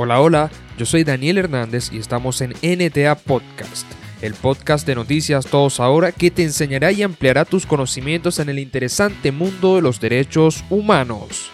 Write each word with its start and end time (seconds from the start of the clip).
Hola, 0.00 0.20
hola, 0.20 0.48
yo 0.76 0.86
soy 0.86 1.02
Daniel 1.02 1.38
Hernández 1.38 1.90
y 1.92 1.98
estamos 1.98 2.40
en 2.40 2.50
NTA 2.62 3.16
Podcast, 3.16 3.84
el 4.22 4.32
podcast 4.34 4.86
de 4.86 4.94
noticias 4.94 5.44
Todos 5.44 5.80
Ahora 5.80 6.12
que 6.12 6.30
te 6.30 6.44
enseñará 6.44 6.92
y 6.92 7.02
ampliará 7.02 7.44
tus 7.44 7.66
conocimientos 7.66 8.38
en 8.38 8.48
el 8.48 8.60
interesante 8.60 9.32
mundo 9.32 9.74
de 9.74 9.82
los 9.82 9.98
derechos 9.98 10.62
humanos. 10.70 11.50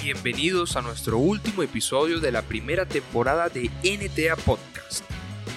Bienvenidos 0.00 0.76
a 0.76 0.82
nuestro 0.82 1.18
último 1.18 1.64
episodio 1.64 2.20
de 2.20 2.30
la 2.30 2.42
primera 2.42 2.86
temporada 2.86 3.48
de 3.48 3.72
NTA 3.82 4.36
Podcast. 4.36 5.02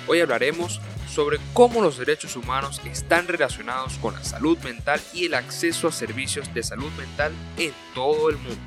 Hoy 0.07 0.21
hablaremos 0.21 0.81
sobre 1.15 1.39
cómo 1.53 1.81
los 1.81 1.97
derechos 1.97 2.35
humanos 2.35 2.81
están 2.83 3.29
relacionados 3.29 3.97
con 3.99 4.15
la 4.15 4.23
salud 4.25 4.57
mental 4.59 4.99
y 5.13 5.27
el 5.27 5.33
acceso 5.33 5.87
a 5.87 5.93
servicios 5.93 6.53
de 6.53 6.61
salud 6.61 6.91
mental 6.97 7.31
en 7.57 7.71
todo 7.93 8.29
el 8.29 8.35
mundo. 8.35 8.59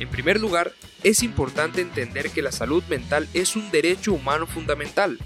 En 0.00 0.08
primer 0.08 0.40
lugar, 0.40 0.72
es 1.04 1.22
importante 1.22 1.80
entender 1.80 2.30
que 2.30 2.42
la 2.42 2.50
salud 2.50 2.82
mental 2.88 3.28
es 3.32 3.54
un 3.54 3.70
derecho 3.70 4.12
humano 4.12 4.48
fundamental. 4.48 5.16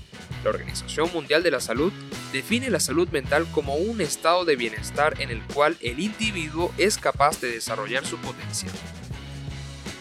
La 0.45 0.51
Organización 0.51 1.11
Mundial 1.11 1.43
de 1.43 1.53
la 1.53 1.61
Salud 1.61 1.93
define 2.33 2.69
la 2.69 2.81
salud 2.81 3.09
mental 3.09 3.47
como 3.51 3.77
un 3.77 4.03
estado 4.03 4.45
de 4.45 4.57
bienestar 4.57 5.19
en 5.23 5.31
el 5.31 5.43
cual 5.55 5.79
el 5.81 6.01
individuo 6.01 6.71
es 6.77 6.99
capaz 6.99 7.41
de 7.41 7.51
desarrollar 7.51 8.05
su 8.05 8.19
potencial. 8.19 8.75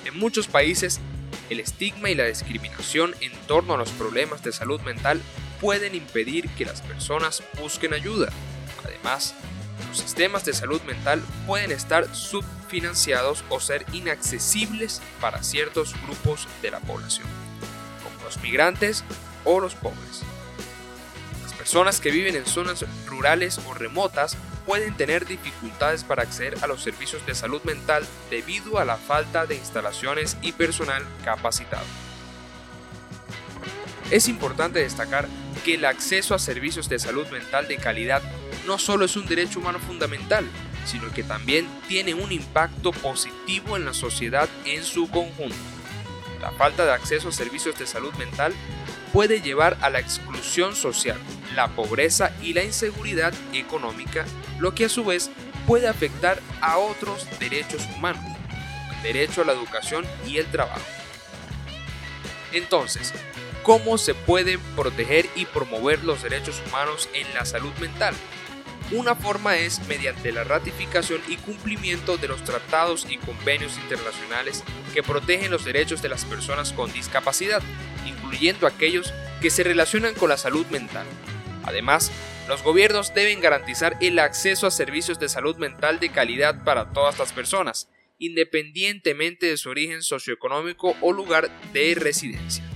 En 0.03 0.19
muchos 0.19 0.47
países, 0.47 0.99
el 1.49 1.61
estigma 1.61 2.09
y 2.09 2.15
la 2.15 2.25
discriminación 2.25 3.15
en 3.21 3.31
torno 3.47 3.75
a 3.75 3.77
los 3.77 3.91
problemas 3.91 4.43
de 4.43 4.51
salud 4.51 4.81
mental 4.81 5.21
pueden 5.61 5.95
impedir 5.95 6.49
que 6.49 6.65
las 6.65 6.81
personas 6.81 7.43
busquen 7.59 7.93
ayuda. 7.93 8.29
Además, 8.83 9.33
los 9.87 9.97
sistemas 9.97 10.45
de 10.45 10.53
salud 10.53 10.81
mental 10.83 11.21
pueden 11.45 11.71
estar 11.71 12.13
subfinanciados 12.15 13.43
o 13.49 13.59
ser 13.59 13.85
inaccesibles 13.93 15.01
para 15.21 15.43
ciertos 15.43 15.93
grupos 16.03 16.47
de 16.61 16.71
la 16.71 16.79
población, 16.79 17.27
como 18.03 18.23
los 18.23 18.41
migrantes 18.41 19.03
o 19.43 19.59
los 19.59 19.75
pobres. 19.75 20.23
Las 21.43 21.53
personas 21.53 21.99
que 21.99 22.11
viven 22.11 22.35
en 22.35 22.45
zonas 22.45 22.85
rurales 23.05 23.59
o 23.67 23.73
remotas 23.73 24.37
pueden 24.65 24.95
tener 24.97 25.25
dificultades 25.25 26.03
para 26.03 26.23
acceder 26.23 26.57
a 26.61 26.67
los 26.67 26.83
servicios 26.83 27.25
de 27.25 27.35
salud 27.35 27.61
mental 27.63 28.05
debido 28.29 28.79
a 28.79 28.85
la 28.85 28.97
falta 28.97 29.45
de 29.45 29.55
instalaciones 29.55 30.37
y 30.41 30.51
personal 30.51 31.03
capacitado. 31.23 31.85
Es 34.09 34.29
importante 34.29 34.79
destacar 34.79 35.27
que 35.65 35.75
el 35.75 35.83
acceso 35.83 36.33
a 36.33 36.39
servicios 36.39 36.87
de 36.87 36.97
salud 36.97 37.27
mental 37.27 37.67
de 37.67 37.77
calidad 37.77 38.21
no 38.65 38.77
solo 38.77 39.03
es 39.03 39.17
un 39.17 39.25
derecho 39.25 39.59
humano 39.59 39.79
fundamental, 39.79 40.45
sino 40.85 41.11
que 41.11 41.23
también 41.23 41.67
tiene 41.89 42.13
un 42.13 42.31
impacto 42.31 42.93
positivo 42.93 43.75
en 43.75 43.83
la 43.83 43.93
sociedad 43.93 44.47
en 44.65 44.83
su 44.83 45.09
conjunto. 45.09 45.55
La 46.41 46.51
falta 46.51 46.85
de 46.85 46.93
acceso 46.93 47.29
a 47.29 47.31
servicios 47.33 47.77
de 47.77 47.85
salud 47.85 48.13
mental 48.13 48.53
puede 49.11 49.41
llevar 49.41 49.77
a 49.81 49.89
la 49.89 49.99
exclusión 49.99 50.75
social, 50.75 51.17
la 51.53 51.67
pobreza 51.69 52.31
y 52.41 52.53
la 52.53 52.63
inseguridad 52.63 53.33
económica, 53.51 54.25
lo 54.59 54.73
que 54.73 54.85
a 54.85 54.89
su 54.89 55.03
vez 55.03 55.31
puede 55.65 55.87
afectar 55.87 56.39
a 56.61 56.77
otros 56.77 57.27
derechos 57.39 57.85
humanos, 57.95 58.23
derecho 59.03 59.41
a 59.41 59.45
la 59.45 59.53
educación 59.53 60.05
y 60.25 60.37
el 60.37 60.45
trabajo. 60.45 60.79
Entonces, 62.53 63.13
¿cómo 63.67 63.97
se 63.97 64.15
pueden 64.15 64.61
proteger 64.77 65.25
y 65.35 65.43
promover 65.43 66.01
los 66.05 66.23
derechos 66.23 66.63
humanos 66.65 67.09
en 67.13 67.31
la 67.33 67.43
salud 67.43 67.73
mental? 67.81 68.15
Una 68.93 69.13
forma 69.13 69.57
es 69.57 69.85
mediante 69.89 70.31
la 70.31 70.45
ratificación 70.45 71.19
y 71.27 71.35
cumplimiento 71.35 72.15
de 72.15 72.29
los 72.29 72.41
tratados 72.45 73.05
y 73.09 73.17
convenios 73.17 73.77
internacionales 73.77 74.63
que 74.93 75.03
protegen 75.03 75.51
los 75.51 75.65
derechos 75.65 76.01
de 76.01 76.07
las 76.07 76.23
personas 76.23 76.71
con 76.71 76.93
discapacidad, 76.93 77.61
incluyendo 78.05 78.67
aquellos 78.67 79.13
que 79.41 79.49
se 79.49 79.65
relacionan 79.65 80.13
con 80.13 80.29
la 80.29 80.37
salud 80.37 80.65
mental. 80.67 81.05
Además, 81.65 82.09
los 82.47 82.63
gobiernos 82.63 83.13
deben 83.13 83.41
garantizar 83.41 83.97
el 83.99 84.17
acceso 84.19 84.65
a 84.65 84.71
servicios 84.71 85.19
de 85.19 85.27
salud 85.27 85.57
mental 85.57 85.99
de 85.99 86.09
calidad 86.09 86.63
para 86.63 86.93
todas 86.93 87.19
las 87.19 87.33
personas, 87.33 87.89
independientemente 88.17 89.47
de 89.47 89.57
su 89.57 89.69
origen 89.69 90.03
socioeconómico 90.03 90.95
o 91.01 91.11
lugar 91.11 91.51
de 91.73 91.95
residencia. 91.95 92.66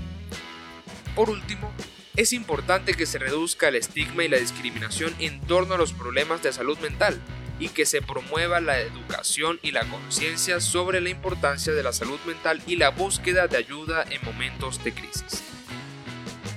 Por 1.16 1.30
último, 1.30 1.72
es 2.16 2.34
importante 2.34 2.94
que 2.94 3.06
se 3.06 3.20
reduzca 3.20 3.68
el 3.68 3.76
estigma 3.76 4.24
y 4.24 4.30
la 4.30 4.38
discriminación 4.38 5.14
en 5.20 5.42
torno 5.42 5.76
a 5.76 5.78
los 5.78 5.94
problemas 5.94 6.42
de 6.42 6.54
salud 6.54 6.78
mental 6.80 7.20
y 7.60 7.70
que 7.70 7.86
se 7.86 8.02
promueva 8.02 8.60
la 8.60 8.80
educación 8.80 9.60
y 9.62 9.72
la 9.72 9.86
conciencia 9.86 10.60
sobre 10.60 11.00
la 11.00 11.10
importancia 11.10 11.74
de 11.74 11.84
la 11.84 11.94
salud 11.94 12.20
mental 12.26 12.62
y 12.66 12.76
la 12.76 12.90
búsqueda 12.90 13.48
de 13.48 13.58
ayuda 13.58 14.04
en 14.10 14.24
momentos 14.26 14.84
de 14.84 14.94
crisis. 14.94 15.44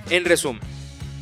En 0.09 0.25
resumen, 0.25 0.63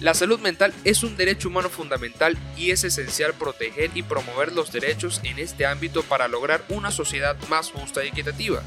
la 0.00 0.14
salud 0.14 0.41
mental 0.41 0.75
es 0.84 1.03
un 1.03 1.16
derecho 1.16 1.49
humano 1.49 1.69
fundamental 1.69 2.37
y 2.56 2.70
es 2.70 2.84
esencial 2.84 3.34
proteger 3.34 3.91
y 3.94 4.03
promover 4.03 4.53
los 4.53 4.72
derechos 4.72 5.20
en 5.25 5.38
este 5.38 5.64
ámbito 5.66 6.03
para 6.03 6.28
lograr 6.28 6.64
una 6.69 6.91
sociedad 6.91 7.37
más 7.49 7.70
justa 7.70 8.04
y 8.04 8.09
equitativa. 8.09 8.62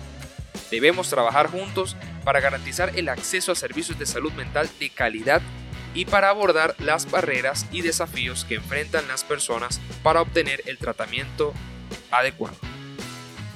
Debemos 0.71 1.09
trabajar 1.09 1.47
juntos 1.47 1.95
para 2.23 2.39
garantizar 2.39 2.91
el 2.95 3.09
acceso 3.09 3.51
a 3.51 3.55
servicios 3.55 3.99
de 3.99 4.05
salud 4.05 4.31
mental 4.33 4.69
de 4.79 4.89
calidad 4.89 5.41
y 5.93 6.05
para 6.05 6.29
abordar 6.29 6.75
las 6.79 7.09
barreras 7.09 7.65
y 7.71 7.81
desafíos 7.81 8.45
que 8.45 8.55
enfrentan 8.55 9.07
las 9.07 9.23
personas 9.23 9.79
para 10.03 10.21
obtener 10.21 10.61
el 10.65 10.77
tratamiento 10.77 11.53
adecuado. 12.11 12.57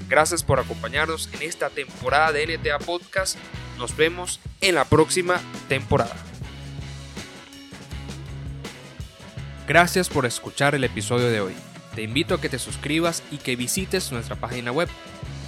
Gracias 0.08 0.44
por 0.44 0.60
acompañarnos 0.60 1.30
en 1.34 1.44
esta 1.44 1.70
temporada 1.70 2.32
de 2.32 2.58
NTA 2.58 2.80
Podcast. 2.80 3.38
Nos 3.78 3.96
vemos 3.96 4.40
en 4.62 4.76
la 4.76 4.86
próxima 4.86 5.40
temporada. 5.68 6.16
Gracias 9.68 10.10
por 10.10 10.26
escuchar 10.26 10.74
el 10.74 10.84
episodio 10.84 11.30
de 11.30 11.42
hoy. 11.42 11.54
Te 11.94 12.02
invito 12.02 12.34
a 12.34 12.42
que 12.42 12.50
te 12.50 12.58
suscribas 12.58 13.22
y 13.30 13.38
que 13.38 13.56
visites 13.56 14.12
nuestra 14.12 14.36
página 14.36 14.72
web 14.72 14.90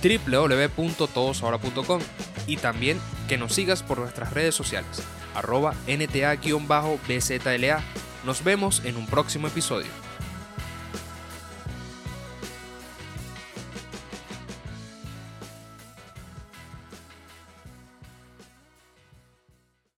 www.todosahora.com 0.03 2.01
y 2.47 2.57
también 2.57 2.99
que 3.27 3.37
nos 3.37 3.53
sigas 3.53 3.83
por 3.83 3.99
nuestras 3.99 4.33
redes 4.33 4.55
sociales, 4.55 5.03
arroba 5.35 5.75
nta-bzla. 5.87 7.81
Nos 8.25 8.43
vemos 8.43 8.81
en 8.85 8.97
un 8.97 9.07
próximo 9.07 9.47
episodio. 9.47 10.10